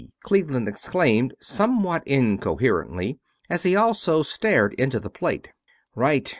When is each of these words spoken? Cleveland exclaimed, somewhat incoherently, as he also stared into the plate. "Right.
Cleveland 0.23 0.67
exclaimed, 0.67 1.35
somewhat 1.39 2.01
incoherently, 2.07 3.19
as 3.51 3.61
he 3.61 3.75
also 3.75 4.23
stared 4.23 4.73
into 4.73 4.99
the 4.99 5.11
plate. 5.11 5.49
"Right. 5.93 6.27